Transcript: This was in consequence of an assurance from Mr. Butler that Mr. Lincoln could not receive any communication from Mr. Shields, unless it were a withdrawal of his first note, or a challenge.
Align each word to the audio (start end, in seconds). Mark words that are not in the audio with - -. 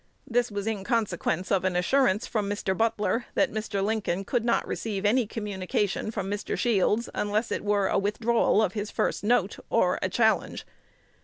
This 0.25 0.49
was 0.49 0.65
in 0.65 0.83
consequence 0.83 1.51
of 1.51 1.63
an 1.63 1.75
assurance 1.75 2.25
from 2.25 2.49
Mr. 2.49 2.75
Butler 2.75 3.25
that 3.35 3.51
Mr. 3.51 3.83
Lincoln 3.83 4.25
could 4.25 4.43
not 4.43 4.67
receive 4.67 5.05
any 5.05 5.27
communication 5.27 6.09
from 6.09 6.25
Mr. 6.27 6.57
Shields, 6.57 7.07
unless 7.13 7.51
it 7.51 7.63
were 7.63 7.85
a 7.87 7.99
withdrawal 7.99 8.63
of 8.63 8.73
his 8.73 8.89
first 8.89 9.23
note, 9.23 9.59
or 9.69 9.99
a 10.01 10.09
challenge. 10.09 10.65